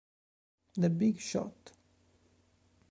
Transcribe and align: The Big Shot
The 0.73 0.89
Big 0.89 1.19
Shot 1.19 1.73